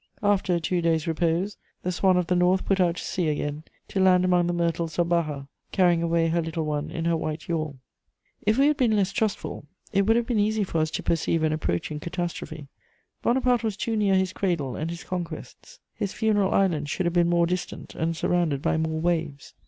After 0.23 0.55
a 0.55 0.59
two 0.59 0.81
days' 0.81 1.05
repose, 1.05 1.57
the 1.83 1.91
Swan 1.91 2.17
of 2.17 2.25
the 2.25 2.35
North 2.35 2.65
put 2.65 2.79
out 2.79 2.95
to 2.95 3.03
sea 3.03 3.27
again, 3.29 3.63
to 3.89 3.99
land 3.99 4.25
among 4.25 4.47
the 4.47 4.51
myrtles 4.53 4.97
of 4.97 5.09
Baja, 5.09 5.43
carrying 5.71 6.01
away 6.01 6.29
her 6.29 6.41
little 6.41 6.65
one 6.65 6.89
in 6.89 7.05
her 7.05 7.15
white 7.15 7.47
yawl. 7.47 7.75
[Sidenote: 7.75 7.77
Madame 7.77 8.07
Walewska.] 8.07 8.43
If 8.49 8.57
we 8.57 8.67
had 8.67 8.77
been 8.77 8.95
less 8.97 9.11
trustful, 9.11 9.67
it 9.93 10.01
would 10.07 10.15
have 10.15 10.25
been 10.25 10.39
easy 10.39 10.63
for 10.63 10.79
us 10.79 10.89
to 10.89 11.03
perceive 11.03 11.43
an 11.43 11.53
approaching 11.53 11.99
catastrophe. 11.99 12.67
Bonaparte 13.21 13.63
was 13.63 13.77
too 13.77 13.95
near 13.95 14.15
his 14.15 14.33
cradle 14.33 14.75
and 14.75 14.89
his 14.89 15.03
conquests: 15.03 15.79
his 15.93 16.13
funeral 16.13 16.51
island 16.51 16.89
should 16.89 17.05
have 17.05 17.13
been 17.13 17.29
more 17.29 17.45
distant 17.45 17.93
and 17.93 18.17
surrounded 18.17 18.63
by 18.63 18.77
more 18.77 18.99
waves. 18.99 19.53